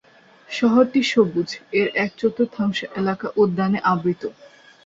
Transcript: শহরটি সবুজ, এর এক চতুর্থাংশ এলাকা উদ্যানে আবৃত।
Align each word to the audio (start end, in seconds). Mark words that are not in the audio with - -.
শহরটি 0.49 1.01
সবুজ, 1.11 1.49
এর 1.79 1.87
এক 1.95 2.11
চতুর্থাংশ 2.17 2.79
এলাকা 2.99 3.27
উদ্যানে 3.41 3.79
আবৃত। 3.91 4.23